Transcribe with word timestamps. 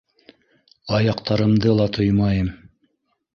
Аяҡтарымды 0.99 1.75
ла 1.81 1.87
тоймайым. 1.99 2.49